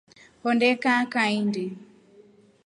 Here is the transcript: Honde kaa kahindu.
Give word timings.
Honde 0.43 0.67
kaa 0.83 1.01
kahindu. 1.13 1.65